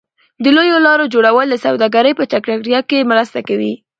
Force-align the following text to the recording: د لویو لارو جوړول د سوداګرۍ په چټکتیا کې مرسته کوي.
د 0.43 0.45
لویو 0.57 0.77
لارو 0.87 1.11
جوړول 1.13 1.47
د 1.49 1.55
سوداګرۍ 1.65 2.13
په 2.15 2.23
چټکتیا 2.31 2.79
کې 2.89 3.07
مرسته 3.11 3.39
کوي. 3.47 3.73